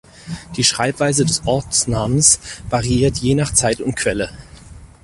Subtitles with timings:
[0.55, 2.39] Die Schreibweise des Ortsnamens
[2.71, 4.31] variiert je nach Zeit und Quelle.